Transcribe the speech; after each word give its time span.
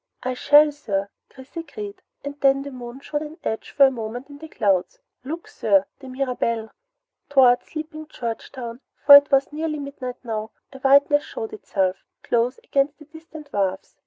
"I 0.23 0.33
shall, 0.33 0.71
sir!" 0.71 1.09
Chris 1.29 1.55
agreed, 1.55 2.01
and 2.23 2.33
then 2.41 2.63
the 2.63 2.71
moon 2.71 3.01
showed 3.01 3.21
an 3.21 3.37
edge 3.43 3.69
for 3.69 3.85
a 3.85 3.91
moment 3.91 4.29
in 4.31 4.39
the 4.39 4.47
clouds. 4.47 4.97
"Look 5.23 5.47
sir 5.47 5.85
the 5.99 6.07
Mirabelle!" 6.07 6.71
Toward 7.29 7.61
sleeping 7.61 8.07
Georgetown, 8.07 8.81
for 9.05 9.15
it 9.15 9.29
was 9.29 9.53
nearly 9.53 9.77
midnight 9.77 10.17
now, 10.23 10.53
a 10.73 10.79
whiteness 10.79 11.23
showed 11.23 11.53
itself, 11.53 11.97
close 12.23 12.57
against 12.63 12.97
the 12.97 13.05
distant 13.05 13.53
wharfs. 13.53 13.95